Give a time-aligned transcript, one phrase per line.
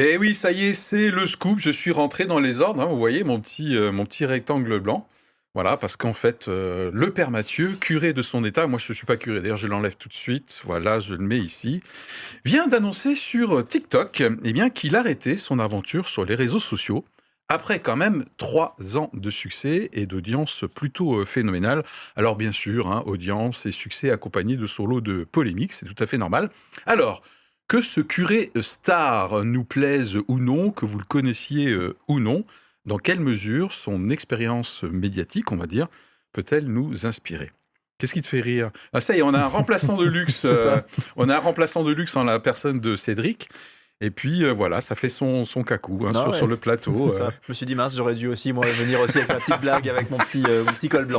[0.00, 1.58] Et oui, ça y est, c'est le scoop.
[1.58, 2.80] Je suis rentré dans les ordres.
[2.82, 2.86] hein.
[2.86, 5.08] Vous voyez mon petit, euh, mon petit rectangle blanc.
[5.54, 8.94] Voilà, parce qu'en fait, euh, le père Mathieu, curé de son état, moi je ne
[8.94, 11.82] suis pas curé, d'ailleurs je l'enlève tout de suite, voilà, je le mets ici,
[12.44, 17.04] vient d'annoncer sur TikTok eh bien, qu'il arrêtait son aventure sur les réseaux sociaux
[17.48, 21.82] après quand même trois ans de succès et d'audience plutôt euh, phénoménale.
[22.14, 26.00] Alors bien sûr, hein, audience et succès accompagnés de son lot de polémiques, c'est tout
[26.00, 26.50] à fait normal.
[26.86, 27.22] Alors,
[27.68, 32.44] que ce curé star nous plaise ou non, que vous le connaissiez euh, ou non,
[32.86, 35.88] dans quelle mesure son expérience médiatique, on va dire,
[36.32, 37.52] peut-elle nous inspirer?
[37.98, 38.70] Qu'est-ce qui te fait rire?
[38.92, 40.42] Ah ça y est, on a un remplaçant de luxe.
[40.44, 40.80] Euh,
[41.16, 43.48] on a un remplaçant de luxe en la personne de Cédric.
[44.00, 46.36] Et puis euh, voilà, ça fait son, son cacou hein, Non, sur, ouais.
[46.38, 47.10] sur le plateau.
[47.10, 47.22] Ça.
[47.24, 47.30] euh.
[47.42, 49.88] Je me suis dit, mince, j'aurais dû aussi moi, venir aussi avec ma petite blague,
[49.88, 51.18] avec mon petit, euh, mon petit col blanc.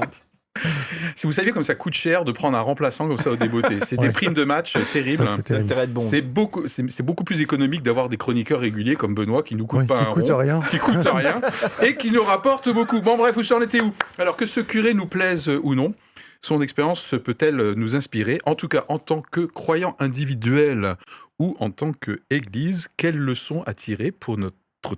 [1.16, 3.80] Si vous saviez comme ça coûte cher de prendre un remplaçant comme ça au débeauté,
[3.86, 5.18] c'est des primes de match terribles.
[5.18, 5.64] Ça, c'est terrible.
[5.68, 6.00] L'intérêt de bon.
[6.02, 9.66] C'est beaucoup, c'est c'est beaucoup plus économique d'avoir des chroniqueurs réguliers comme Benoît qui nous
[9.68, 10.38] coûtent Ouais, pas qui un coûte rond.
[10.38, 10.62] rien.
[10.72, 11.42] qui coûte rien
[11.84, 13.02] et qui nous rapporte beaucoup.
[13.02, 13.94] Bon, bref, vous en étiez où?
[14.18, 15.94] Alors que ce curé nous plaise ou non,
[16.42, 18.40] son expérience peut-elle nous inspirer?
[18.46, 20.96] En tout cas, en tant que croyant individuel
[21.40, 24.56] ou en tant qu'Église, quelles leçons à tirer pour notre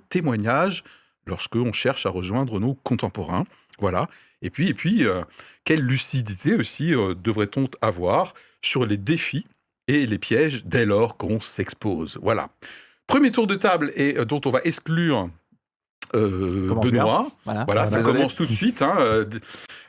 [0.10, 0.84] témoignage
[1.26, 3.46] lorsque on cherche à rejoindre nos contemporains?
[3.80, 4.08] Voilà.
[4.42, 5.22] Et puis, et puis, euh,
[5.64, 9.46] quelle lucidité aussi euh, devrait-on avoir sur les défis
[9.88, 12.50] et les pièges dès lors qu'on s'expose Voilà.
[13.08, 15.30] Premier tour de table et euh, dont on va exclure
[16.16, 16.74] euh.
[16.82, 17.32] Benoît.
[17.46, 18.18] Voilà, Voilà, ça désolé.
[18.18, 18.82] commence tout de suite.
[18.82, 19.26] hein, euh,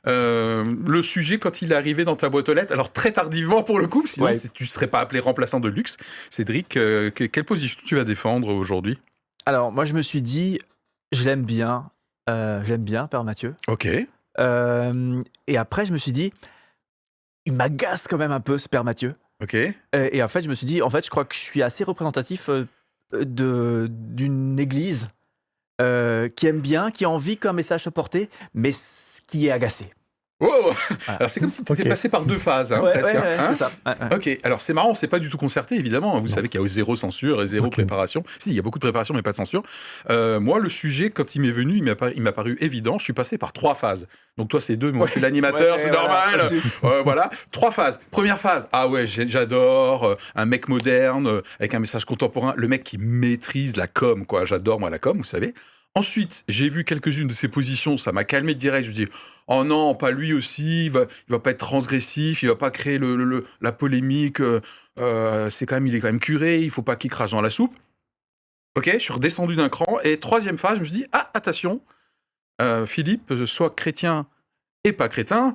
[0.06, 3.62] euh, le sujet, quand il est arrivé dans ta boîte aux lettres, alors très tardivement
[3.62, 4.38] pour le coup, sinon Ouais.
[4.52, 5.96] tu ne serais pas appelé remplaçant de luxe.
[6.30, 8.98] Cédric, euh, que- quelle position tu vas défendre aujourd'hui?
[9.46, 10.60] Alors, moi, je me suis dit,
[11.12, 11.90] je l'aime bien.
[12.28, 13.54] Euh, J'aime bien, Père Mathieu.
[13.68, 13.88] Ok.
[14.38, 16.32] Euh, et après, je me suis dit,
[17.44, 19.14] il m'agace quand même un peu, ce Père Mathieu.
[19.42, 19.54] Ok.
[19.54, 21.62] Et, et en fait, je me suis dit, en fait, je crois que je suis
[21.62, 22.66] assez représentatif euh,
[23.12, 25.08] de d'une église
[25.80, 28.70] euh, qui aime bien, qui a envie qu'un message soit porté, mais
[29.26, 29.92] qui est agacé.
[30.42, 30.48] Wow
[31.06, 31.18] Voilà.
[31.18, 33.14] Alors c'est comme si tu étais passé par deux phases, hein, ouais, presque.
[33.14, 33.70] ouais, hein, ouais, hein ça.
[33.86, 34.16] Ouais, ouais.
[34.16, 36.14] Ok, alors c'est marrant, c'est pas du tout concerté évidemment.
[36.20, 36.34] Vous Non.
[36.34, 38.24] savez qu'il y a zéro censure et zéro préparation.
[38.38, 39.62] Si, il y a beaucoup de préparation mais pas de censure.
[40.10, 41.76] Euh, moi, le sujet, quand il m'est venu,
[42.16, 42.98] il m'a paru, évident.
[42.98, 44.06] Je suis passé par trois phases.
[44.38, 46.48] Donc toi, c'est deux, moi je suis l'animateur, Ouais, c'est normal.
[46.84, 48.00] Euh, voilà, trois phases.
[48.10, 52.66] Première phase, ah ouais, j'adore euh, un mec moderne euh, avec un message contemporain, le
[52.68, 54.44] mec qui maîtrise la com, quoi.
[54.44, 55.54] J'adore moi la com, vous savez.
[55.94, 58.86] Ensuite, j'ai vu quelques-unes de ses positions, ça m'a calmé direct.
[58.86, 59.08] Je me dis,
[59.46, 62.70] oh non, pas lui aussi, il va, il va pas être transgressif, il va pas
[62.70, 62.98] créer
[63.60, 64.40] la polémique.
[64.40, 64.62] euh,
[64.98, 67.42] euh, c'est quand même, il est quand même curé, il faut pas qu'il crache dans
[67.42, 67.74] la soupe.
[68.74, 69.98] Ok, je suis redescendu d'un cran.
[70.02, 71.82] Et troisième phase, je me suis dit, ah, attention,
[72.62, 74.26] euh, Philippe, soit chrétien
[74.84, 75.54] et pas crétin,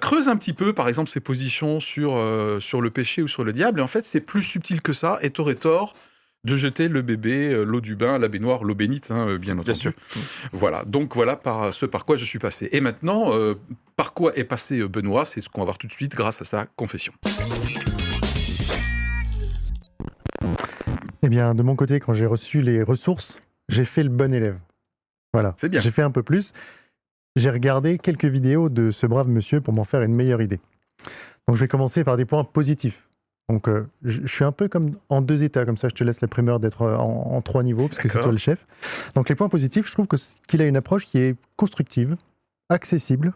[0.00, 2.18] creuse un petit peu, par exemple, ses positions sur,
[2.62, 3.80] sur le péché ou sur le diable.
[3.80, 5.18] Et en fait, c'est plus subtil que ça.
[5.20, 5.94] Et t'aurais tort
[6.44, 9.54] de jeter le bébé, euh, l'eau du bain, la baignoire, l'eau bénite, hein, euh, bien
[9.54, 9.66] entendu.
[9.66, 9.92] Bien sûr.
[10.52, 12.68] Voilà, donc voilà par ce par quoi je suis passé.
[12.72, 13.54] Et maintenant, euh,
[13.96, 15.24] par quoi est passé euh, Benoît?
[15.24, 17.12] C'est ce qu'on va voir tout de suite grâce à sa confession.
[21.22, 23.40] Eh bien, de mon côté, quand j'ai reçu les ressources,
[23.70, 24.58] j'ai fait le bon élève.
[25.32, 25.54] Voilà.
[25.56, 25.80] C'est bien.
[25.80, 26.52] J'ai fait un peu plus.
[27.34, 30.60] J'ai regardé quelques vidéos de ce brave monsieur pour m'en faire une meilleure idée.
[31.48, 33.08] Donc, je vais commencer par des points positifs.
[33.50, 36.02] Donc, euh, je, je suis un peu comme en deux états, comme ça, je te
[36.02, 38.66] laisse la primeur d'être euh, en, en trois niveaux, parce que c'est toi le chef.
[39.14, 40.06] Donc, les points positifs, je trouve
[40.48, 42.16] qu'il a une approche qui est constructive,
[42.70, 43.34] accessible.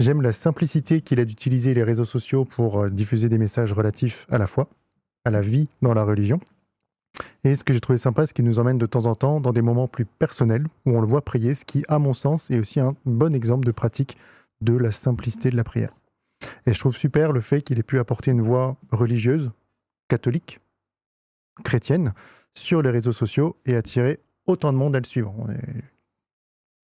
[0.00, 4.26] J'aime la simplicité qu'il a d'utiliser les réseaux sociaux pour euh, diffuser des messages relatifs
[4.30, 4.68] à la foi,
[5.24, 6.40] à la vie dans la religion.
[7.44, 9.52] Et ce que j'ai trouvé sympa, c'est qu'il nous emmène de temps en temps dans
[9.52, 12.58] des moments plus personnels où on le voit prier, ce qui, à mon sens, est
[12.58, 14.16] aussi un bon exemple de pratique
[14.62, 15.92] de la simplicité de la prière.
[16.66, 19.50] Et je trouve super le fait qu'il ait pu apporter une voix religieuse,
[20.08, 20.58] catholique,
[21.64, 22.12] chrétienne,
[22.54, 25.34] sur les réseaux sociaux et attirer autant de monde à le suivre.
[25.38, 25.84] On est-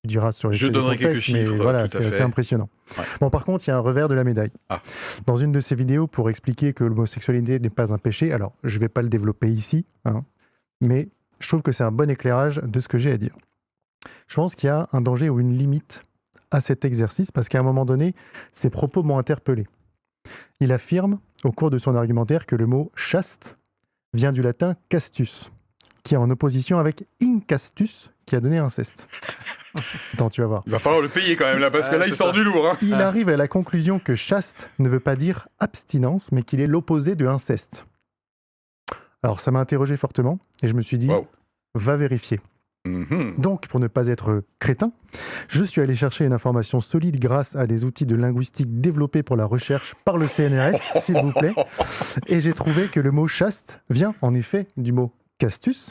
[0.02, 2.70] Tu diras sur les Je donnerai quelques contextes, mais chiffres, Voilà, c'est impressionnant.
[2.96, 3.04] Ouais.
[3.20, 4.52] Bon, par contre, il y a un revers de la médaille.
[4.70, 4.80] Ah.
[5.26, 8.76] Dans une de ses vidéos, pour expliquer que l'homosexualité n'est pas un péché, alors je
[8.76, 10.24] ne vais pas le développer ici, hein,
[10.80, 13.36] mais je trouve que c'est un bon éclairage de ce que j'ai à dire.
[14.26, 16.00] Je pense qu'il y a un danger ou une limite
[16.50, 18.14] à cet exercice, parce qu'à un moment donné,
[18.52, 19.66] ses propos m'ont interpellé.
[20.60, 23.56] Il affirme, au cours de son argumentaire, que le mot chaste
[24.12, 25.50] vient du latin castus,
[26.02, 29.06] qui est en opposition avec incastus, qui a donné inceste.
[30.14, 30.62] Attends, tu vas voir.
[30.66, 32.28] Il va falloir le payer quand même là, parce que Ah, là, il c'est sort
[32.28, 32.32] ça.
[32.32, 32.66] du lourd.
[32.68, 32.76] hein.
[32.82, 33.06] Il Ah.
[33.06, 37.14] arrive à la conclusion que chaste ne veut pas dire abstinence, mais qu'il est l'opposé
[37.14, 37.84] de inceste.
[39.22, 41.26] Alors ça m'a interrogé fortement, et je me suis dit, Wow.
[41.74, 42.40] va vérifier.
[42.86, 43.34] Mhm.
[43.36, 44.92] Donc, pour ne pas être crétin,
[45.48, 49.36] je suis allé chercher une information solide grâce à des outils de linguistique développés pour
[49.36, 51.54] la recherche par le CNRS, s'il vous plaît.
[52.26, 55.90] Et j'ai trouvé que le mot chaste vient en effet du mot castus,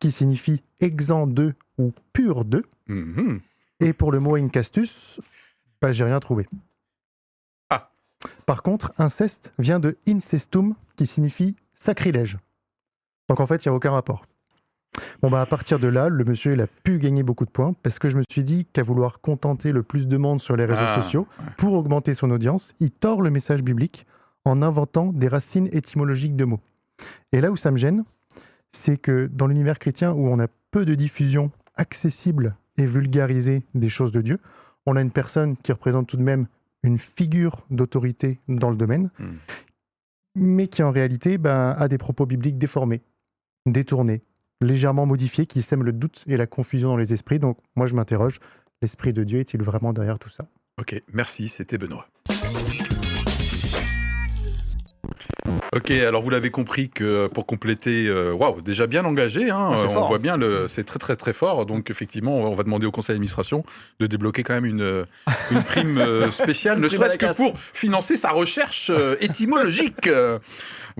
[0.00, 2.64] qui signifie exempt de ou pur de.
[2.86, 3.40] Mhm.
[3.80, 5.20] Et pour le mot incastus,
[5.80, 6.46] bah, j'ai rien trouvé.
[7.70, 7.90] Ah.
[8.46, 12.38] Par contre, inceste vient de incestum, qui signifie sacrilège.
[13.28, 14.24] Donc en fait, il n'y a aucun rapport.
[15.22, 17.74] Bon, bah à partir de là, le monsieur, il a pu gagner beaucoup de points
[17.82, 20.64] parce que je me suis dit qu'à vouloir contenter le plus de monde sur les
[20.64, 24.06] réseaux Ah, sociaux pour augmenter son audience, il tord le message biblique
[24.44, 26.60] en inventant des racines étymologiques de mots.
[27.32, 28.04] Et là où ça me gêne,
[28.72, 33.88] c'est que dans l'univers chrétien où on a peu de diffusion accessible et vulgarisée des
[33.88, 34.38] choses de Dieu,
[34.86, 36.46] on a une personne qui représente tout de même
[36.82, 39.36] une figure d'autorité dans le domaine, Hmm.
[40.36, 43.00] mais qui en réalité ben, a des propos bibliques déformés,
[43.66, 44.22] détournés,
[44.60, 47.38] légèrement modifiés, qui sèment le doute et la confusion dans les esprits.
[47.38, 48.40] Donc moi je m'interroge,
[48.82, 50.46] l'Esprit de Dieu est-il vraiment derrière tout ça?
[50.80, 52.06] Ok, merci, c'était Benoît.
[55.74, 59.84] Ok, alors vous l'avez compris que pour compléter, euh, waouh, déjà bien engagé, hein, Ah,
[59.84, 61.66] on fort, voit bien, le, c'est très très très fort.
[61.66, 63.64] Donc effectivement, on va demander au conseil d'administration
[64.00, 65.04] de débloquer quand même une, euh,
[65.50, 70.08] une prime euh, spéciale, ne serait-ce que pour financer sa recherche étymologique.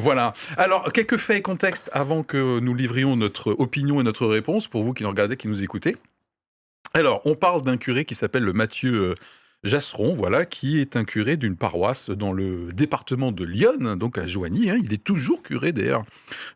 [0.00, 0.32] Voilà.
[0.56, 4.84] Alors, quelques faits et contextes avant que nous livrions notre opinion et notre réponse pour
[4.84, 5.96] vous qui nous regardez, qui nous écoutez.
[6.94, 9.14] Alors, on parle d'un curé qui s'appelle le Mathieu euh,
[9.64, 14.26] Jasseron, voilà, qui est un curé d'une paroisse dans le département de Lyon, donc à
[14.26, 14.70] Joigny.
[14.70, 14.78] hein.
[14.82, 16.04] Il est toujours curé d'ailleurs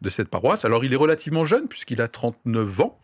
[0.00, 0.64] de cette paroisse.
[0.64, 2.98] Alors, il est relativement jeune puisqu'il a 39 ans.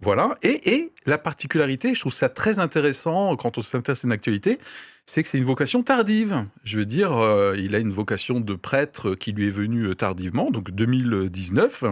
[0.00, 0.36] Voilà.
[0.42, 4.58] Et, et la particularité, je trouve ça très intéressant quand on s'intéresse à une actualité,
[5.06, 6.44] c'est que c'est une vocation tardive.
[6.64, 9.94] Je veux dire, euh, il a une vocation de prêtre qui lui est venue euh,
[9.94, 11.84] tardivement, donc 2019.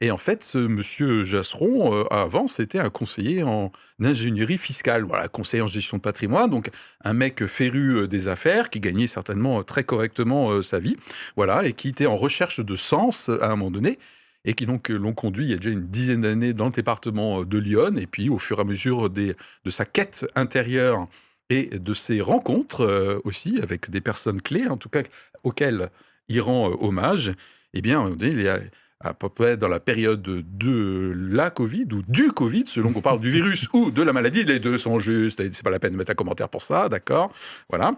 [0.00, 3.70] Et en fait, ce monsieur Jasseron, euh, avant, c'était un conseiller en
[4.00, 6.70] ingénierie fiscale, voilà, conseiller en gestion de patrimoine, donc
[7.04, 10.96] un mec féru euh, des affaires qui gagnait certainement euh, très correctement euh, sa vie,
[11.36, 13.98] voilà, et qui était en recherche de sens à un moment donné,
[14.44, 17.44] et qui donc l'ont conduit il y a déjà une dizaine d'années dans le département
[17.44, 21.06] de Lyon, et puis au fur et à mesure des, de sa quête intérieure
[21.50, 25.02] et de ses rencontres aussi avec des personnes clés, en tout cas
[25.44, 25.90] auxquelles
[26.28, 27.32] il rend hommage,
[27.74, 28.58] eh bien, il a
[29.04, 33.20] à peu près dans la période de la Covid ou du Covid, selon qu'on parle
[33.20, 35.92] du virus ou de la maladie, les deux sont justes, et c'est pas la peine
[35.92, 37.32] de mettre un commentaire pour ça, d'accord?
[37.68, 37.92] Voilà.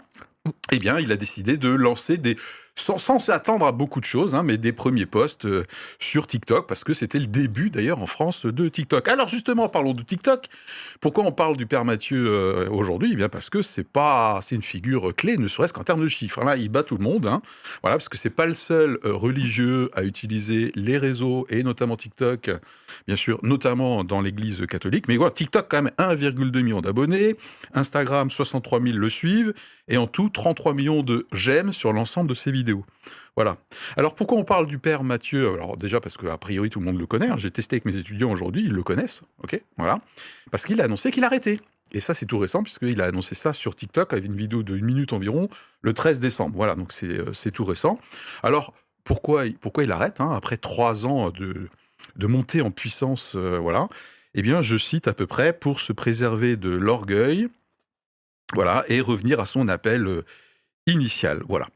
[0.73, 2.37] Eh bien, il a décidé de lancer des,
[2.79, 5.65] sans, sans s'attendre à beaucoup de choses, hein, mais des premiers posts euh,
[5.99, 9.09] sur TikTok, parce que c'était le début d'ailleurs en France de TikTok.
[9.09, 10.47] Alors justement, parlons de TikTok.
[11.01, 13.11] Pourquoi on parle du Père Mathieu euh, aujourd'hui?
[13.13, 16.45] Eh bien parce que c'est pas, une figure clé, ne serait-ce qu'en termes de chiffres.
[16.45, 17.41] Là, il bat tout le monde, hein.
[17.83, 21.97] voilà, parce que c'est pas le seul euh, religieux à utiliser les réseaux et notamment
[21.97, 22.51] TikTok,
[23.07, 25.09] bien sûr, notamment dans l'Église catholique.
[25.09, 27.37] Mais voilà, TikTok quand même 1,2 million d'abonnés,
[27.75, 29.55] Instagram 63 000 le suivent,
[29.89, 32.66] et en tout 33 millions de j'aime sur l'ensemble de ses vidéos.
[33.37, 33.59] Voilà.
[33.97, 35.53] Alors pourquoi on parle du père Mathieu?
[35.53, 37.29] Alors déjà parce que priori tout le monde le connaît.
[37.29, 37.37] hein.
[37.37, 39.23] J'ai testé avec mes étudiants aujourd'hui, ils le connaissent.
[39.43, 40.01] Ok, voilà.
[40.51, 41.59] Parce qu'il a annoncé qu'il arrêtait.
[41.93, 44.85] Et ça c'est tout récent puisqu'il a annoncé ça sur TikTok avec une vidéo d'une
[44.85, 45.49] minute environ
[45.83, 46.57] le 13 décembre.
[46.57, 47.99] Voilà, donc c'est euh, c'est tout récent.
[48.43, 48.73] Alors
[49.05, 51.69] pourquoi pourquoi il arrête hein, après trois ans de
[52.17, 53.89] de montée en puissance euh, Voilà?
[54.39, 57.49] Eh bien, je cite à peu près pour se préserver de l'orgueil,
[58.53, 60.25] voilà, et revenir à son appel euh,
[60.87, 61.43] initial.
[61.49, 61.69] Voilà.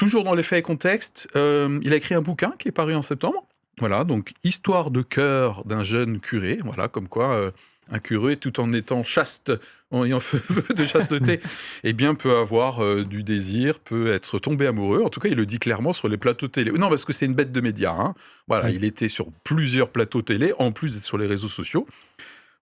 [0.00, 2.94] Toujours dans les faits et contextes, euh, il a écrit un bouquin qui est paru
[2.94, 3.46] en septembre.
[3.80, 6.58] Voilà, donc Histoire de cœur d'un jeune curé.
[6.64, 7.50] Voilà, comme quoi euh,
[7.90, 9.52] un curé, tout en étant chaste,
[9.90, 10.40] en ayant feu
[10.74, 11.40] de chasteté,
[11.84, 15.02] eh bien, peut avoir euh, du désir, peut être tombé amoureux.
[15.04, 16.72] En tout cas, il le dit clairement sur les plateaux télé.
[16.72, 17.92] Non, parce que c'est une bête de médias.
[17.92, 18.14] hein.
[18.48, 18.76] Voilà, Oui.
[18.76, 21.86] il était sur plusieurs plateaux télé, en plus d'être sur les réseaux sociaux.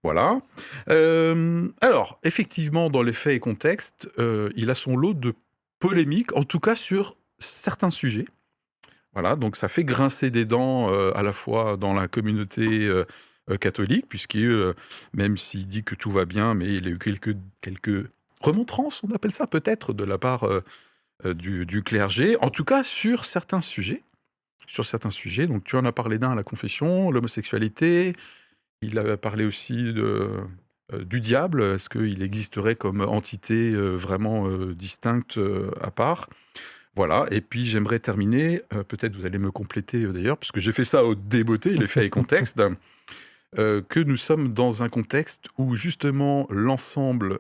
[0.02, 0.40] Voilà.
[0.90, 4.10] Euh, alors, effectivement, dans les faits et contextes,
[4.56, 5.34] il a son lot de
[5.78, 8.26] polémiques, en tout cas sur certains sujets.
[9.14, 13.04] Voilà, donc ça fait grincer des dents euh, à la fois dans la communauté euh,
[13.50, 14.74] euh, catholique, puisqu'il,
[15.12, 18.06] même s'il dit que tout va bien, mais il a eu quelques, quelques
[18.40, 20.48] remontrances, on appelle ça peut-être, de la part
[21.24, 24.02] du, clergé, en tout cas sur certains sujets.
[24.68, 28.12] Sur certains sujets, donc tu en as parlé d'un à la confession, l'homosexualité,
[28.82, 29.94] il a parlé aussi
[30.92, 35.40] du diable, est-ce qu'il existerait comme entité vraiment distincte
[35.80, 36.28] à part?
[36.98, 40.72] Voilà, et puis j'aimerais terminer, euh, peut-être vous allez me compléter euh, d'ailleurs, puisque j'ai
[40.72, 42.60] fait ça au débeauté, les faits et contextes,
[43.58, 47.38] euh, que nous sommes dans un contexte où justement l'ensemble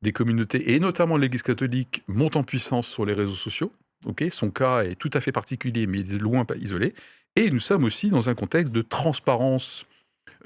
[0.00, 3.70] des communautés, et notamment l'Église catholique, monte en puissance sur les réseaux sociaux.
[4.06, 4.24] ok?
[4.30, 6.94] Son cas est tout à fait particulier, mais il est loin pas isolé.
[7.36, 9.84] Et nous sommes aussi dans un contexte de transparence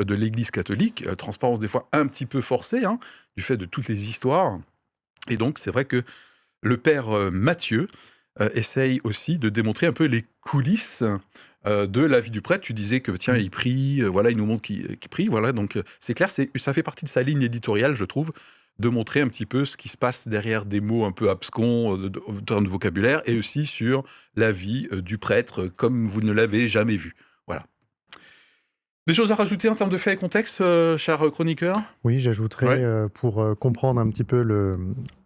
[0.01, 2.99] de l'Église catholique, transparence des fois un petit peu forcée, hein,
[3.37, 4.59] du fait de toutes les histoires.
[5.31, 6.03] Et donc, c'est vrai que
[6.63, 7.89] le père euh, Matthieu
[8.41, 11.03] euh, essaye aussi de démontrer un peu les coulisses
[11.67, 12.63] euh, de la vie du prêtre.
[12.63, 15.53] Tu disais que tiens, il prie, voilà, il nous montre qu'il prie, voilà.
[15.53, 18.33] Donc c'est clair, ça fait partie de sa ligne éditoriale, je trouve,
[18.79, 22.11] de montrer un petit peu ce qui se passe derrière des mots un peu abscons
[22.29, 24.05] en termes de vocabulaire, et aussi sur
[24.37, 27.17] la vie du prêtre comme vous ne l'avez jamais vu.
[27.47, 27.67] Voilà.
[29.09, 31.75] Des choses à rajouter en termes de faits et contexte, euh, cher chroniqueur?
[32.05, 32.85] Oui, j'ajouterais Ouais.
[32.85, 34.77] euh, pour euh, comprendre un petit peu le-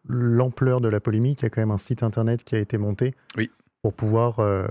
[0.08, 2.78] l'ampleur de la polémique, il y a quand même un site internet qui a été
[2.78, 3.50] monté Oui.
[3.82, 4.68] pour pouvoir euh,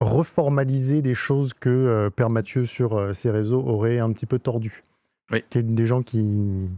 [0.00, 4.84] reformaliser des choses que Père Mathieu sur ses réseaux aurait un petit peu tordues.
[5.32, 5.42] Oui.
[5.52, 6.68] Des gens qui,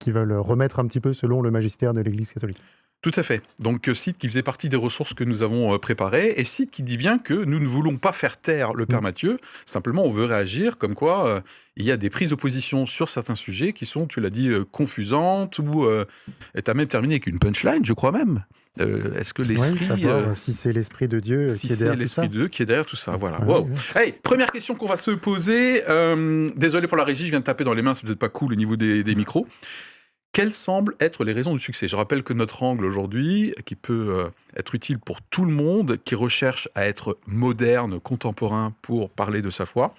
[0.00, 2.58] qui veulent remettre un petit peu selon le magistère de l'Église catholique.
[3.00, 3.42] Tout à fait.
[3.60, 6.72] Donc, euh, site qui faisait partie des ressources que nous avons euh, préparées, et site
[6.72, 9.04] qui dit bien que nous ne voulons pas faire taire le Père Mm.
[9.04, 11.40] Mathieu, simplement on veut réagir, comme quoi euh,
[11.76, 14.48] il y a des prises de position sur certains sujets qui sont, tu l'as dit,
[14.48, 16.06] euh, confusantes, ou euh,
[16.56, 18.44] tu as même terminé avec une punchline, je crois même.
[18.80, 20.04] Est-ce que l'esprit...
[20.06, 22.22] euh, si c'est l'Esprit de Dieu si qui est c'est derrière tout ça.
[22.22, 23.40] l'esprit de Dieu qui est derrière tout ça, voilà.
[23.42, 23.62] Ouais, Wow.
[23.94, 24.06] ouais.
[24.06, 25.82] Hey, première question qu'on va se poser.
[26.56, 28.52] désolé pour la régie, je viens de taper dans les mains, c'est peut-être pas cool
[28.52, 29.46] au niveau des, des micros.
[30.38, 31.88] Quelles semblent être les raisons du succès.
[31.88, 35.98] Je rappelle que notre angle aujourd'hui, qui peut euh, être utile pour tout le monde,
[36.04, 39.96] qui recherche à être moderne, contemporain pour parler de sa foi,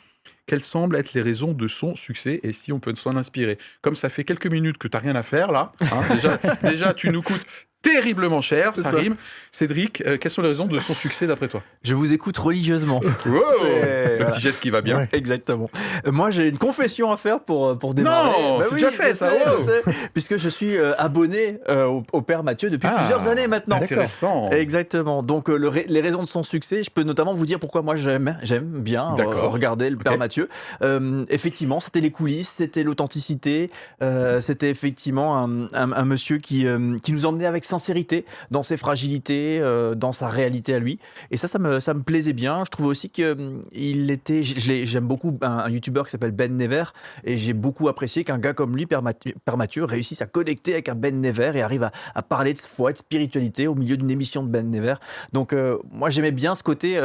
[0.50, 3.96] quelles semblent être les raisons de son succès et si on peut s'en inspirer Comme
[3.96, 7.10] ça fait quelques minutes que tu n'as rien à faire là, hein, déjà, déjà tu
[7.10, 7.46] nous coûtes
[7.82, 8.98] terriblement cher, C'est ça, ça.
[8.98, 9.16] rime.
[9.52, 11.64] Cédric, euh, quelles sont les raisons de son succès d'après toi?
[11.82, 13.00] Je vous écoute religieusement.
[13.26, 14.32] Wow C'est- Le voilà.
[14.32, 14.98] petit geste qui va bien.
[14.98, 15.10] Ouais.
[15.14, 15.70] Exactement.
[16.06, 18.32] Euh, Moi, j'ai une confession à faire pour, euh, pour démarrer.
[18.42, 19.58] Non, c'est déjà fait, ça, sais, wow.
[19.60, 19.82] je sais,
[20.14, 23.78] puisque je suis euh, abonné euh, au, au Père Mathieu depuis Ah, plusieurs années maintenant.
[23.78, 24.50] Intéressant.
[24.52, 25.24] Exactement.
[25.24, 27.96] Donc, euh, le les raisons de son succès, je peux notamment vous dire pourquoi moi
[27.96, 30.18] j'aime, j'aime bien euh, regarder le Père.
[30.18, 30.39] Mathieu.
[30.82, 37.14] Euh, effectivement, c'était les coulisses, c'était l'authenticité, euh, c'était effectivement un, monsieur qui, euh, qui
[37.14, 39.62] nous emmenait avec sincérité dans ses fragilités,
[39.96, 41.00] dans sa réalité à lui.
[41.32, 42.64] Et ça, ça me, ça me plaisait bien.
[42.66, 44.42] Je trouve aussi qu'il était.
[44.44, 46.84] J'aime beaucoup un, un youtubeur qui s'appelle Ben Never
[47.24, 50.96] et j'ai beaucoup apprécié qu'un gars comme lui, Père Mathieu, réussisse à connecter avec un
[50.96, 54.44] Ben Never et arrive à, à parler de foi de spiritualité au milieu d'une émission
[54.44, 54.96] de Ben Never.
[55.34, 55.54] Donc,
[55.92, 57.00] moi, j'aimais bien ce côté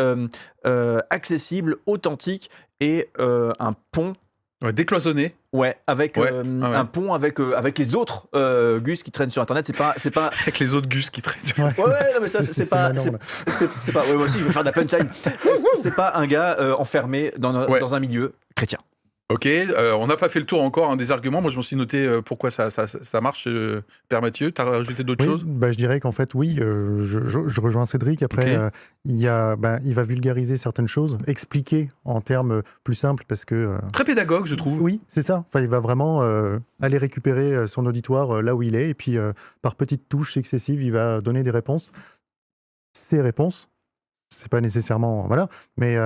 [1.10, 2.50] accessible, authentique
[2.84, 4.12] et euh, un pont.
[4.62, 5.34] Ouais, décloisonné.
[5.52, 6.76] Ouais, avec Ouais, euh, ah ouais.
[6.76, 9.66] un pont avec euh, avec les autres euh, Gus qui traînent sur internet.
[9.66, 11.42] C'est pas c'est pas Avec les autres gus qui traînent.
[11.58, 14.62] ouais, ouais, non, mais ça c'est pas c'est- pas ouais, moi aussi je vais faire
[14.62, 15.08] de la punchline.
[15.74, 17.78] c'est pas un gars euh, enfermé dans, Ouais.
[17.80, 18.78] dans un milieu chrétien.
[19.32, 21.40] Ok, euh, on n'a pas fait le tour encore hein, des arguments.
[21.40, 24.52] Moi, je m'en suis noté euh, pourquoi ça, ça, ça marche, euh, Père Mathieu.
[24.52, 25.44] Tu as rajouté d'autres Oui, choses?
[25.44, 28.22] bah, je dirais qu'en fait, oui, euh, je, je- je rejoins Cédric.
[28.22, 28.54] Après,
[29.06, 33.46] il, y a, bah, il va vulgariser certaines choses, expliquer en termes plus simples parce
[33.46, 33.78] que.
[33.94, 34.82] Très pédagogue, je trouve.
[34.82, 35.42] oui, c'est ça.
[35.48, 36.20] Enfin, il va vraiment
[36.82, 39.16] aller récupérer son auditoire là où il est et puis
[39.62, 41.92] par petites touches successives, il va donner des réponses.
[42.92, 43.68] Ces réponses,
[44.28, 45.26] c'est pas nécessairement.
[45.28, 45.48] Voilà.
[45.78, 45.96] Mais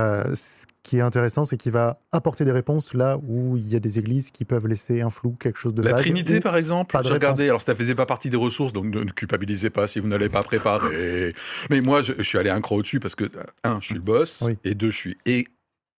[0.82, 3.98] qui est intéressant, c'est qu'il va apporter des réponses là où il y a des
[3.98, 7.12] églises qui peuvent laisser un flou, quelque chose de La vague, Trinité, par exemple, j'ai
[7.12, 10.08] regardé, alors ça faisait pas partie des ressources, donc ne, ne culpabilisez pas si vous
[10.08, 11.34] n'allez pas préparer.
[11.70, 13.30] Mais moi, je, je suis allé un cran au-dessus parce que,
[13.64, 14.56] un, je suis le boss, Oui.
[14.64, 15.18] et deux, je suis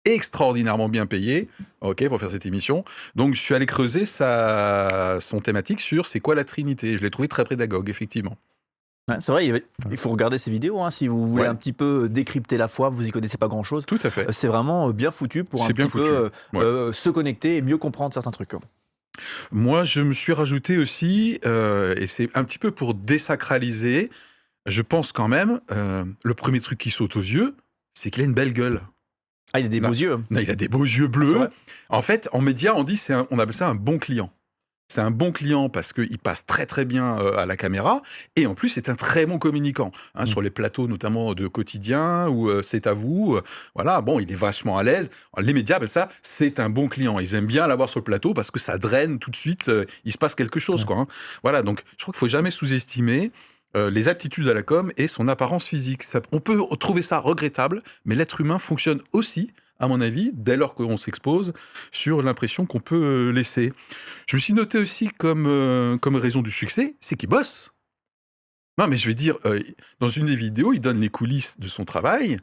[0.05, 1.49] extraordinairement bien payé
[1.81, 2.83] ok, pour faire cette émission.
[3.15, 6.97] Donc, je suis allé creuser sa, son thématique sur c'est quoi la Trinité.
[6.97, 8.37] Je l'ai trouvé très pédagogue, effectivement.
[9.09, 9.45] Ouais, c'est vrai,
[9.91, 11.49] il, faut regarder ces vidéos hein, si vous voulez Ouais.
[11.49, 13.85] un petit peu décrypter la foi, vous y connaissez pas grand chose.
[13.85, 14.31] Tout à fait.
[14.31, 15.97] C'est vraiment euh, bien foutu pour un petit foutu.
[15.97, 16.63] peu euh, Ouais.
[16.63, 18.51] euh, se connecter et mieux comprendre certains trucs.
[19.51, 24.09] Moi, je me suis rajouté aussi, euh, et c'est un petit peu pour désacraliser,
[24.65, 27.55] je pense quand même, euh, le premier truc qui saute aux yeux,
[27.93, 28.81] c'est qu'il a une belle gueule.
[29.53, 29.89] Ah, il a des Non.
[29.89, 30.17] beaux yeux.
[30.29, 31.49] Non, il a des beaux yeux C'est bleus.
[31.89, 34.31] en fait, en média, on dit c'est un- on appelle ça un bon client.
[34.91, 38.01] C'est un bon client parce qu'il passe très très bien euh, à la caméra
[38.35, 40.27] et en plus c'est un très bon communicant hein, Mm.
[40.27, 43.35] sur les plateaux notamment de quotidien ou euh, c'est à vous.
[43.35, 43.43] euh,
[43.75, 45.11] voilà, bon, il est vachement à l'aise.
[45.37, 47.19] Les médias appellent ça c'est un bon client.
[47.19, 49.69] Ils aiment bien l'avoir sur le plateau parce que ça draine tout de suite.
[49.69, 50.87] euh, il se passe quelque chose Ouais.
[50.87, 50.97] quoi.
[50.97, 51.07] hein.
[51.43, 53.31] Voilà, donc je crois qu'il faut jamais sous-estimer.
[53.75, 56.01] les aptitudes à la com et son apparence physique.
[56.01, 60.57] Ça- on peut trouver ça regrettable, mais l'être humain fonctionne aussi, à mon avis, dès
[60.57, 61.53] lors qu'on s'expose,
[61.91, 63.73] sur l'impression qu'on peut euh, laisser.
[64.27, 67.71] Je me suis noté aussi comme, euh, comme raison du succès, c'est qu'il bosse.
[68.77, 69.61] Non, mais je vais dire, euh,
[69.99, 72.37] dans une des vidéos, il donne les coulisses de son travail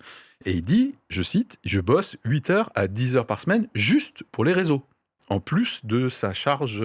[0.45, 4.23] et il dit, je cite, je bosse 8 heures à 10 heures par semaine juste
[4.33, 4.83] pour les réseaux,
[5.28, 6.83] en plus de sa charge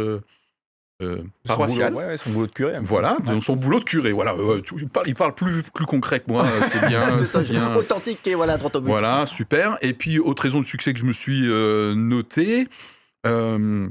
[1.01, 1.23] euh.
[1.45, 2.73] Son boulot, ouais, ouais, son boulot de curé.
[2.81, 3.33] Voilà, Ouais.
[3.33, 4.11] dans son boulot de curé.
[4.11, 7.01] Voilà, euh, tu- il, parle, il parle plus, plus concret que moi, euh, c'est bien.
[7.17, 7.75] c'est ça, bien.
[7.75, 8.87] authentique et voilà, droit au but.
[8.87, 9.77] Voilà, super.
[9.81, 12.67] Et puis, autre raison de succès que je me suis euh, noté,
[13.25, 13.87] euh,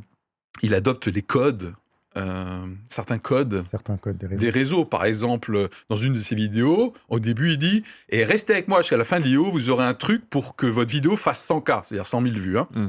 [0.62, 1.74] il adopte les codes
[2.16, 4.40] euh, certains codes Certains codes des réseaux.
[4.40, 4.84] des réseaux.
[4.84, 8.80] Par exemple, dans une de ses vidéos, au début, il dit Et restez avec moi
[8.82, 11.84] jusqu'à la fin de l'IO, vous aurez un truc pour que votre vidéo fasse 100K,
[11.84, 12.58] c'est-à-dire 100 000 vues.
[12.58, 12.66] hein.
[12.74, 12.88] Mm.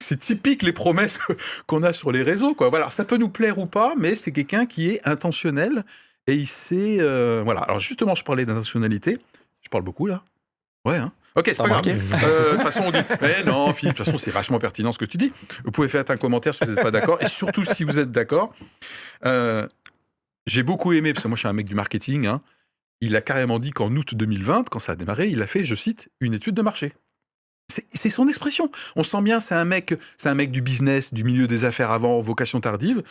[0.00, 1.18] C'est typique les promesses
[1.66, 2.54] qu'on a sur les réseaux.
[2.54, 2.68] Quoi.
[2.68, 5.84] Voilà, ça peut nous plaire ou pas, mais c'est quelqu'un qui est intentionnel
[6.26, 6.98] et il sait.
[7.00, 7.60] euh, voilà.
[7.62, 9.18] Alors, justement, je parlais d'intentionnalité.
[9.62, 10.22] Je parle beaucoup là
[10.84, 11.84] Ouais, hein Ok, c'est pas grave.
[11.84, 14.58] remarqué Euh, De toute façon, on dit Mais non, Philippe, de toute façon, c'est vachement
[14.58, 15.32] pertinent ce que tu dis.
[15.64, 17.20] Vous pouvez faire un commentaire si vous n'êtes pas d'accord.
[17.22, 18.54] Et surtout, si vous êtes d'accord,
[19.24, 19.66] euh,
[20.46, 22.26] j'ai beaucoup aimé, parce que moi, je suis un mec du marketing.
[22.26, 22.40] hein,
[23.00, 25.74] il a carrément dit qu'en août 2020, quand ça a démarré, il a fait, je
[25.74, 26.92] cite, une étude de marché.
[27.68, 28.70] C'est- son expression.
[28.96, 31.90] On sent bien, c'est un mec, c'est un mec du business, du milieu des affaires
[31.90, 33.02] avant, vocation tardive.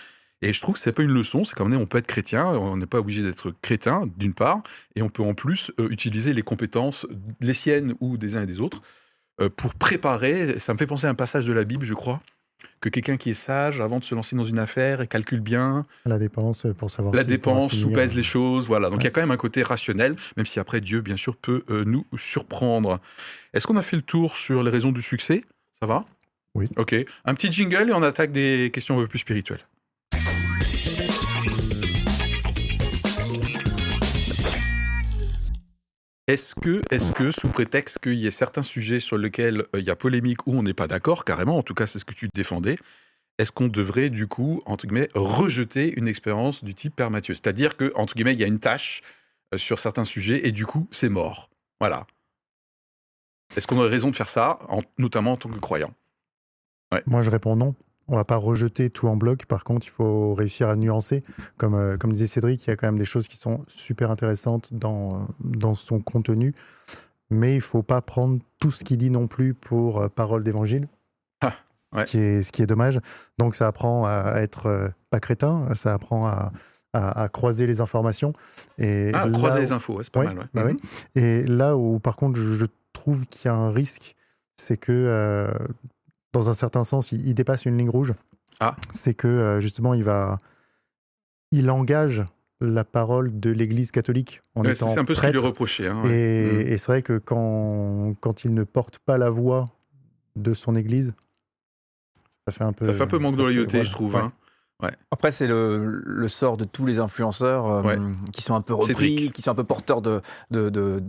[0.41, 1.43] Et je trouve que c'est pas une leçon.
[1.43, 4.61] C'est comme on peut être chrétien, on n'est pas obligé d'être crétin d'une part,
[4.95, 7.07] et on peut en plus euh, utiliser les compétences,
[7.41, 8.81] les siennes ou des uns et des autres,
[9.41, 10.59] euh, pour préparer.
[10.59, 12.21] Ça me fait penser à un passage de la Bible, je crois,
[12.81, 15.85] que quelqu'un qui est sage, avant de se lancer dans une affaire, et calcule bien
[16.05, 18.89] La dépense euh, pour savoir la dépense, sous-pèse les choses, voilà.
[18.89, 21.35] Donc il y a quand même un côté rationnel, même si après Dieu, bien sûr,
[21.35, 22.99] peut euh, nous surprendre.
[23.53, 25.43] Est-ce qu'on a fait le tour sur les raisons du succès?
[25.79, 26.05] Ça va?
[26.55, 26.67] Oui.
[26.77, 26.95] Ok.
[27.25, 29.65] Un petit jingle et on attaque des questions un peu plus spirituelles.
[36.27, 39.85] Est-ce que, est que, sous prétexte qu'il y ait certains sujets sur lesquels euh, il
[39.85, 42.13] y a polémique ou on n'est pas d'accord, carrément, en tout cas c'est ce que
[42.13, 42.77] tu défendais,
[43.39, 47.33] est-ce qu'on devrait du coup, entre guillemets, rejeter une expérience du type Père Mathieu?
[47.33, 49.01] C'est-à-dire que, guillemets, il y a une tâche
[49.53, 51.49] euh, sur certains sujets et du coup c'est mort.
[51.81, 52.07] Voilà.
[53.57, 55.93] Est-ce qu'on aurait raison de faire ça, en- notamment en tant que croyant?
[57.05, 57.75] Moi, je réponds non.
[58.09, 59.45] On va pas rejeter tout en bloc.
[59.45, 61.23] Par contre, il faut réussir à nuancer.
[61.57, 64.11] Comme, euh, comme disait Cédric, il y a quand même des choses qui sont super
[64.11, 66.53] intéressantes dans, euh, dans son contenu.
[67.29, 70.87] Mais il faut pas prendre tout ce qu'il dit non plus pour euh, parole d'évangile.
[71.41, 71.53] Ah,
[71.93, 72.05] ouais.
[72.05, 72.99] ce, qui est, ce qui est dommage.
[73.37, 75.67] Donc, ça apprend à être euh, pas crétin.
[75.73, 76.51] Ça apprend à,
[76.91, 78.33] à- à croiser les informations.
[78.77, 80.39] Et Ah, croiser où- les infos, ouais, c'est pas Oui, mal.
[80.39, 80.45] ouais.
[80.53, 80.77] bah Mhm.
[81.15, 81.21] oui.
[81.21, 84.15] Et là où, par contre, je, je trouve qu'il y a un risque,
[84.57, 85.47] c'est que,
[86.33, 88.13] dans un certain sens, il, il dépasse une ligne rouge.
[88.59, 88.75] Ah.
[88.91, 90.37] C'est que, euh, justement, il va.
[91.51, 92.23] Il engage
[92.61, 95.87] la parole de l'Église catholique en Ouais, étant c'est un peu ce qui lui reproché.
[95.87, 96.11] hein, ouais.
[96.11, 99.65] Et, et c'est vrai que quand, quand il ne porte pas la voix
[100.35, 101.13] de son Église,
[102.45, 102.85] ça fait un peu.
[102.85, 103.83] Ça fait un peu manque de loyauté, voilà.
[103.83, 104.15] je trouve.
[104.15, 104.21] Ouais.
[104.21, 104.31] hein.
[105.11, 107.97] Après, c'est le, le sort de tous les influenceurs euh, Ouais.
[108.33, 109.33] qui sont un peu repris, Cédric.
[109.33, 111.03] qui sont un peu porteurs de, de, de-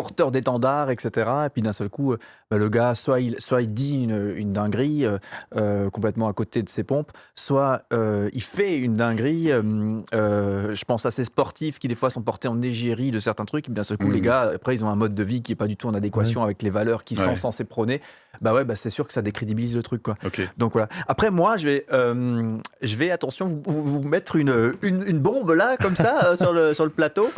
[0.00, 1.30] porteurs d'étendards, etc.
[1.46, 2.16] Et puis d'un seul coup, euh,
[2.50, 5.18] bah, le gars, soit il, soit il dit une, une dinguerie euh,
[5.56, 9.52] euh, complètement à côté de ses pompes, soit euh, il fait une dinguerie.
[9.52, 13.44] euh, je pense à ces sportifs qui des fois sont portés en égérie de certains
[13.44, 13.66] trucs.
[13.66, 15.52] Et puis d'un seul coup, les gars, après, ils ont un mode de vie qui
[15.52, 17.16] est pas du tout en adéquation avec les valeurs Ouais.
[17.16, 18.00] sont censés prôner.
[18.40, 20.14] Bah ouais, bah c'est sûr que ça décrédibilise le truc, quoi.
[20.24, 20.40] Ok.
[20.56, 20.88] Donc voilà.
[21.08, 25.50] Après, moi, je vais, je vais attention, vous, vous- vous mettre une, une, une bombe
[25.50, 27.30] là, comme ça, sur, le, sur le plateau.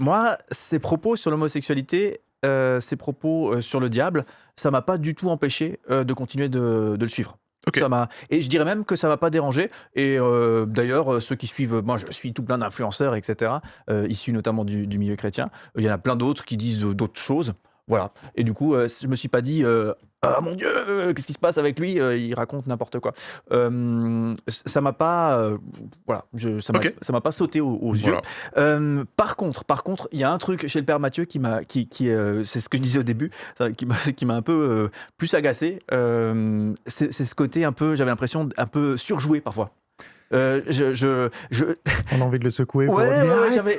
[0.00, 4.24] Moi, ces propos sur l'homosexualité, euh, ces propos euh, sur le diable,
[4.56, 7.38] ça m'a pas du tout empêché euh, de continuer de, de le suivre.
[7.76, 9.70] Ça m'a et je dirais même que ça m'a pas dérangé.
[9.94, 13.52] Et euh, d'ailleurs, ceux qui suivent, moi, je suis tout plein d'influenceurs, etc.
[14.08, 15.48] issus notamment du, du milieu chrétien.
[15.76, 17.54] Il y en a plein d'autres qui disent d'autres choses.
[17.88, 18.12] Voilà.
[18.36, 19.92] Et du coup, euh, je me suis pas dit, euh,
[20.22, 23.12] ah mon Dieu, euh, qu'est-ce qui se passe avec lui Il raconte n'importe quoi.
[23.50, 25.58] Euh, ça m'a pas, euh,
[26.06, 26.94] voilà, je, ça m'a Ok.
[27.00, 28.02] ça m'a pas sauté aux, aux yeux.
[28.12, 28.22] Voilà.
[28.56, 31.40] Euh, par contre, par contre, il y a un truc chez le père Mathieu qui
[31.40, 32.08] m'a, qui, qui
[32.44, 33.30] c'est ce que je disais au début,
[33.76, 35.80] qui m'a, qui m'a un peu plus agacé.
[35.90, 39.72] C'est, c'est ce côté un peu, j'avais l'impression un peu surjoué parfois.
[40.32, 41.64] Euh, je, je, je,
[42.16, 42.86] On a envie de le secouer.
[42.86, 43.78] pour Ouais, ouais, j'avais,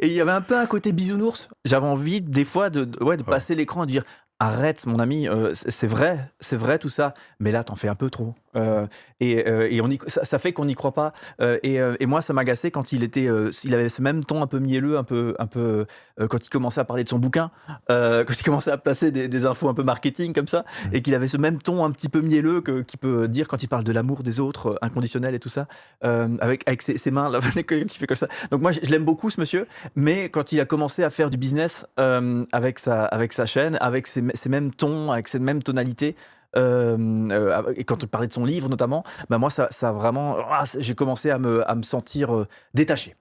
[0.00, 1.48] et il y avait un peu un côté bisounours.
[1.64, 4.04] J'avais envie des fois de, de- ouais, de passer l'écran et de dire
[4.42, 7.88] arrête mon ami, euh, c'est c'est vrai, c'est vrai tout ça, mais là t'en fais
[7.88, 8.34] un peu trop.
[8.56, 8.86] Euh,
[9.20, 11.12] et euh, et on y, ça, ça fait qu'on n'y croit pas.
[11.40, 13.28] Euh, et, et moi ça m'agaçait quand il était,
[13.64, 15.86] il avait ce même ton un peu mielleux, un peu, un peu
[16.28, 17.50] quand il commençait à parler de son bouquin,
[17.88, 21.14] quand il commençait à placer des, des infos un peu marketing comme ça, et qu'il
[21.14, 23.84] avait ce même ton un petit peu mielleux que qu'il peut dire quand il parle
[23.84, 25.66] de l'amour des autres, inconditionnel et tout ça,
[26.02, 28.28] avec avec ses, ses mains là, quand il fait comme ça.
[28.50, 31.30] Donc moi je, je l'aime beaucoup ce monsieur, mais quand il a commencé à faire
[31.30, 35.62] du business avec sa avec sa chaîne, avec ses, ces mêmes tons, avec ces mêmes
[35.62, 36.16] tonalités.
[36.56, 40.94] Euh, et quand on parlait de son livre notamment, bah moi ça, vraiment, ah, j'ai
[40.94, 43.16] commencé à me, à me sentir euh, détaché.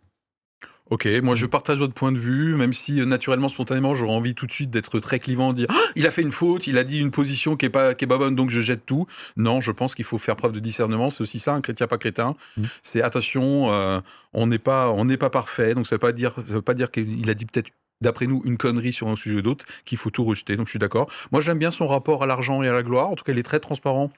[0.90, 4.34] Ok, moi je partage votre point de vue, même si euh, naturellement, spontanément, j'aurais envie
[4.34, 6.80] tout de suite d'être très clivant, de dire Ah, il a fait une faute, il
[6.80, 9.06] a dit une position qui est pas qui est pas bonne, donc je jette tout.
[9.38, 11.12] Non, je pense qu'il faut faire preuve de discernement.
[11.12, 12.36] C'est aussi ça, un chrétien pas crétin.
[12.58, 12.64] Mm.
[12.82, 14.02] C'est attention, euh,
[14.34, 16.74] on n'est pas on n'est pas parfait, donc ça veut pas dire ça veut pas
[16.74, 17.70] dire qu'il a dit peut-être
[18.02, 20.56] d'après nous une connerie sur un sujet ou d'autre qu'il faut tout rejeter.
[20.56, 21.10] Donc je suis d'accord.
[21.32, 23.10] Moi j'aime bien son rapport à l'argent et à la gloire.
[23.10, 24.12] En tout cas, il est très transparent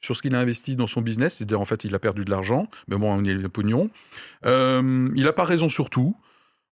[0.00, 1.36] sur ce qu'il a investi dans son business.
[1.36, 3.90] C'est-à-dire, en fait, il a perdu de l'argent, mais bon, on est le pognon.
[4.44, 6.16] Euh, il n'a pas raison sur tout.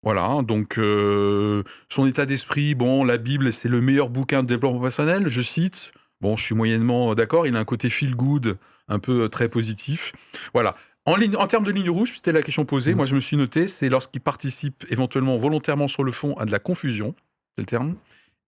[0.05, 4.81] Voilà, donc euh, son état d'esprit, bon, la Bible, c'est le meilleur bouquin de développement
[4.81, 5.92] personnel, je cite.
[6.20, 9.48] Bon, je suis moyennement d'accord, il a un côté feel good, un peu euh, très
[9.48, 10.12] positif.
[10.55, 10.75] Voilà.
[11.05, 12.97] En, ligne, en termes de ligne rouge, c'était la question posée, Mhm.
[12.97, 16.53] moi je me suis noté, c'est lorsqu'il participe éventuellement volontairement sur le fond à de
[16.53, 17.15] la confusion,
[17.57, 17.97] c'est le terme,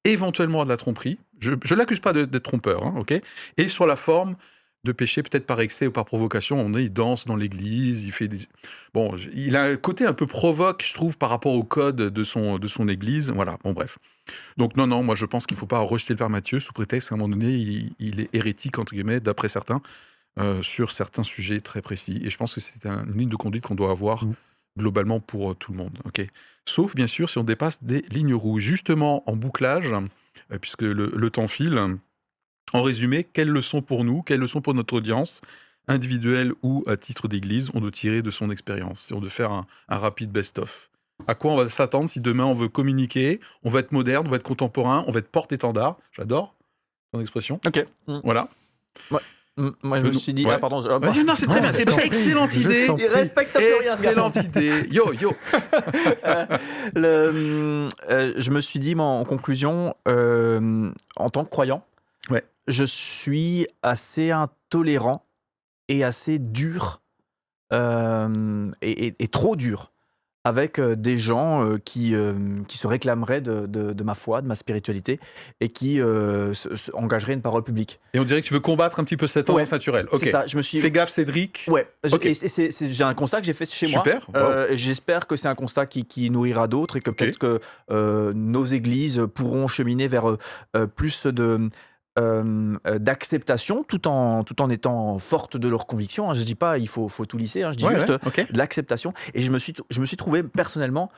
[0.04, 1.18] éventuellement à de la tromperie.
[1.40, 3.20] Je ne l'accuse pas d'être trompeur, hein, ok?
[3.56, 4.36] Et sur la forme
[4.84, 6.60] de péché, peut-être par excès ou par provocation.
[6.60, 8.40] On est, il danse dans l'église, il fait des.
[8.92, 12.24] Bon, il a un côté un peu provoque, je trouve, par rapport au code de
[12.24, 13.30] son, de son église.
[13.30, 13.98] Voilà, bon, bref.
[14.58, 16.74] Donc, non, non, moi, je pense qu'il ne faut pas rejeter le Père Mathieu sous
[16.74, 19.80] prétexte qu'à un moment donné, il, il est hérétique, entre guillemets, d'après certains,
[20.38, 22.20] euh, sur certains sujets très précis.
[22.24, 24.34] Et je pense que c'est un- une ligne de conduite qu'on doit avoir Mm.
[24.78, 25.96] globalement pour euh, tout le monde.
[26.04, 26.26] ok?
[26.66, 28.62] Sauf, bien sûr, si on dépasse des lignes rouges.
[28.62, 29.92] Justement, en bouclage,
[30.50, 31.78] euh, puisque le, le temps file,
[32.72, 35.40] en résumé, quelles leçons pour nous, quelles leçons pour notre audience,
[35.86, 39.66] individuelle ou à titre d'église, on doit tirer de son expérience on doit faire un,
[39.88, 40.88] un rapide best-of?
[41.28, 44.30] À quoi on va s'attendre si demain on veut communiquer, on va être moderne, on
[44.30, 45.96] va être contemporain, on va être porte-étendard?
[46.12, 46.54] J'adore
[47.12, 47.60] ton expression.
[47.66, 47.86] Ok.
[48.08, 48.18] Mm.
[48.24, 48.48] Voilà.
[49.12, 49.16] Mm,
[49.82, 50.44] Moi, je me suis dit.
[50.44, 50.52] ouais.
[50.54, 50.82] Ah, pardon.
[50.82, 50.98] je- ah.
[50.98, 51.72] Vas-y, non, c'est très bien.
[51.72, 52.88] C'est une excellente idée.
[52.98, 53.92] Il respecte rien.
[53.94, 54.86] Excellente idée.
[54.90, 55.32] Yo, yo.
[56.94, 61.84] Le, euh, je me suis dit, moi, en conclusion, euh, en tant que croyant,
[62.30, 62.44] Ouais.
[62.66, 65.24] je suis assez intolérant
[65.88, 67.00] et assez dur,
[67.72, 69.92] euh, et, et- et trop dur,
[70.44, 72.34] avec euh, des gens euh, qui, euh,
[72.68, 75.18] qui se réclameraient de, de- de ma foi, de ma spiritualité,
[75.60, 76.00] et qui
[76.92, 78.00] engageraient une parole publique.
[78.12, 79.74] Et on dirait que tu veux combattre un petit peu cette tendance Ouais.
[79.76, 80.06] naturelle.
[80.12, 80.20] Ok.
[80.20, 80.80] C'est ça, je me suis...
[80.80, 81.64] Fais gaffe, Cédric.
[81.68, 84.02] Ouais, j'ai un constat que j'ai fait chez moi.
[84.04, 84.28] Super.
[84.28, 84.36] Wow.
[84.36, 88.32] Euh, J'espère que c'est un constat qui, qui nourrira d'autres et que peut-être que euh,
[88.34, 90.30] nos églises pourront cheminer vers
[90.76, 91.68] euh, plus de
[92.18, 96.30] euh, euh, d'acceptation tout en tout en étant fortes de leurs convictions.
[96.30, 96.34] hein.
[96.34, 97.62] Je dis pas il faut faut tout lisser.
[97.62, 97.72] hein.
[97.72, 99.12] Je dis Ouais, juste ouais, de l'acceptation.
[99.34, 101.10] Et je me suis je me suis trouvé personnellement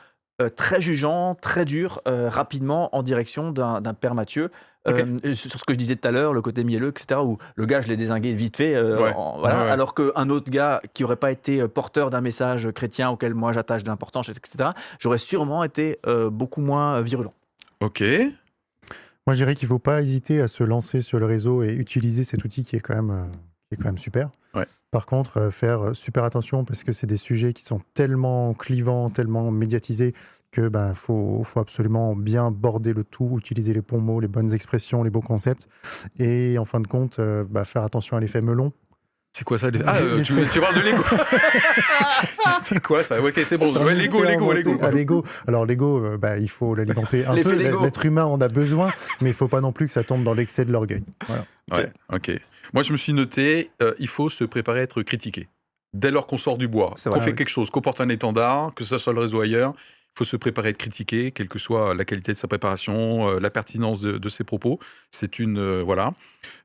[0.43, 4.51] euh, très jugeant, très dur euh, rapidement en direction d'un père Mathieu.
[4.89, 7.19] Euh, sur ce que je disais tout à l'heure, le côté mielleux, etc.
[7.21, 8.77] Où le gars, je l'ai désingué vite fait.
[8.77, 9.13] euh, Ouais.
[9.17, 9.71] en- voilà, Ouais, ouais.
[9.73, 13.53] Alors qu'un autre gars qui aurait pas été euh, porteur d'un message chrétien auquel moi
[13.53, 17.33] j'attache de l'importance, etc., j'aurais sûrement été euh, beaucoup moins euh, virulent.
[17.81, 18.05] Ok.
[19.27, 21.73] Moi, je dirais qu'il ne faut pas hésiter à se lancer sur le réseau et
[21.73, 23.25] utiliser cet outil qui est quand même, euh,
[23.69, 24.31] qui est quand même super.
[24.55, 24.67] Ouais.
[24.93, 28.55] Par contre, euh, faire euh, super attention parce que c'est des sujets qui sont tellement
[28.55, 30.15] clivants, tellement médiatisés
[30.53, 34.53] que ben faut, faut absolument bien border le tout, utiliser les bons mots, les bonnes
[34.53, 35.69] expressions, les beaux concepts,
[36.19, 38.73] et en fin de compte, bah, faire attention à l'effet melon.
[39.37, 39.81] C'est quoi ça les...
[39.87, 41.03] Ah, euh, tu, parles de Lego.
[42.67, 43.71] c'est quoi ça Ok, c'est bon.
[43.71, 44.79] Ouais, Lego, Lego, Lego.
[44.81, 45.25] Ah, Lego.
[45.47, 47.53] Alors Lego, euh, bah, il faut l'alimenter un peu.
[47.55, 50.33] L'être humain en a besoin, mais il faut pas non plus que ça tombe dans
[50.33, 51.05] l'excès de l'orgueil.
[51.27, 51.45] Voilà.
[51.71, 52.41] Ouais, ok.
[52.73, 55.49] Moi, je me suis noté, euh, il faut se préparer à être critiqué.
[55.93, 57.37] Dès lors qu'on sort du bois, qu'on fait oui.
[57.37, 60.37] quelque chose, qu'on porte un étendard, que ce soit le réseau ailleurs, il faut se
[60.37, 64.01] préparer à être critiqué, quelle que soit la qualité de sa préparation, euh, la pertinence
[64.01, 64.79] de, ses propos.
[65.11, 65.59] C'est une.
[65.59, 66.15] euh, voilà.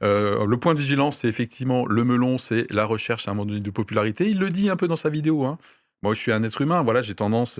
[0.03, 3.45] Euh, le point de vigilance, c'est effectivement le melon, c'est la recherche à un moment
[3.47, 4.29] donné de popularité.
[4.29, 5.45] Il le dit un peu dans sa vidéo.
[5.45, 5.57] hein.
[6.01, 7.59] Moi, je suis un être humain, voilà, j'ai tendance.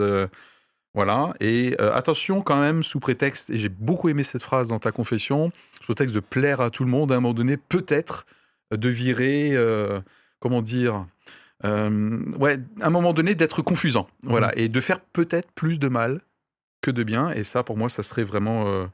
[0.94, 1.34] voilà.
[1.40, 5.52] Et attention quand même, sous prétexte, et j'ai beaucoup aimé cette phrase dans ta confession,
[5.82, 8.26] sous prétexte de plaire à tout le monde, à un moment donné, peut-être
[8.72, 9.56] de virer,
[10.40, 11.06] comment dire,
[11.64, 14.08] ouais, à un moment donné, d'être confusant.
[14.24, 14.52] Voilà.
[14.58, 16.22] Et de faire peut-être plus de mal
[16.82, 17.32] que de bien.
[17.32, 18.86] Et ça, pour moi, ça serait vraiment euh,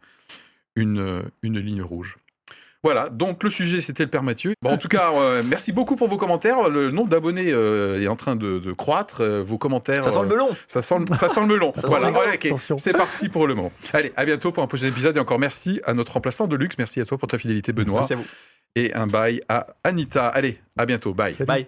[0.76, 2.18] une, euh, une ligne rouge.
[2.84, 4.54] Voilà, donc le sujet c'était le Père Mathieu.
[4.62, 6.70] Bon, en tout cas, euh, merci beaucoup pour vos commentaires.
[6.70, 9.22] Le nombre d'abonnés euh, est en train de, de croître.
[9.22, 10.04] Euh, vos commentaires.
[10.04, 10.50] Ça sent euh, le melon.
[10.68, 11.74] ça sent, le- ça sent le melon.
[11.84, 12.40] Voilà, ouais.
[12.78, 13.72] C'est parti pour le moment.
[13.94, 15.18] Allez, à bientôt pour un prochain épisode.
[15.18, 16.76] Et encore merci à notre remplaçant de luxe.
[16.78, 18.02] Merci à toi pour ta fidélité, Benoît.
[18.02, 18.26] Merci à vous.
[18.76, 20.28] Et un bye à Anita.
[20.28, 21.14] Allez, à bientôt.
[21.16, 21.34] Bye.
[21.36, 21.48] Salut.
[21.48, 21.68] Bye.